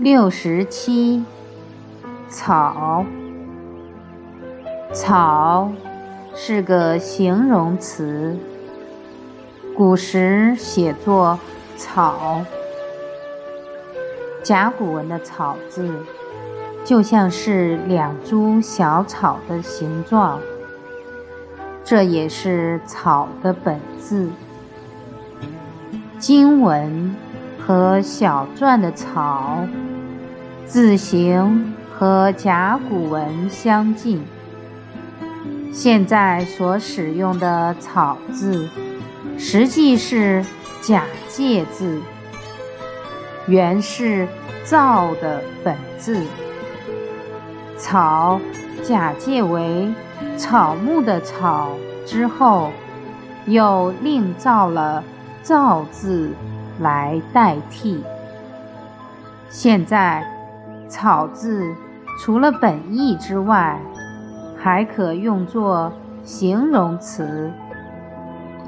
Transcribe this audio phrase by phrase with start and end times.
[0.00, 1.22] 六十七，
[2.30, 3.04] 草。
[4.94, 5.70] 草
[6.34, 8.34] 是个形容词，
[9.76, 11.38] 古时写作
[11.76, 12.40] 草。
[14.42, 15.92] 甲骨文的“草”字，
[16.82, 20.40] 就像是两株小草的形状，
[21.84, 24.30] 这也是草的本字。
[26.18, 27.14] 经文
[27.58, 29.58] 和小篆的“草”。
[30.70, 34.22] 字形和甲骨文相近，
[35.72, 38.68] 现在所使用的“草”字，
[39.36, 40.46] 实际是
[40.80, 42.00] 假借字，
[43.48, 44.28] 原是
[44.62, 46.22] “造”的本字。
[47.76, 48.40] 草
[48.84, 49.92] 假借为
[50.36, 51.72] 草木的“草”
[52.06, 52.70] 之后，
[53.44, 55.02] 又另造了
[55.42, 56.30] “造”字
[56.78, 58.04] 来代替。
[59.48, 60.24] 现在。
[60.90, 61.72] 草字
[62.18, 63.80] 除了本意之外，
[64.58, 65.92] 还可用作
[66.24, 67.50] 形容词，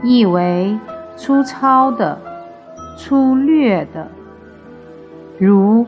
[0.02, 0.78] 意为
[1.16, 2.18] 粗糙的、
[2.96, 4.06] 粗略的。
[5.36, 5.84] 如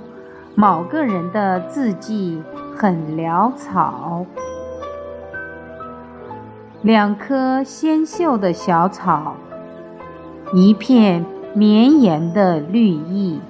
[0.57, 2.43] 某个人的字迹
[2.77, 4.27] 很潦草。
[6.83, 9.37] 两棵纤秀的小草，
[10.53, 13.41] 一片绵延的绿意。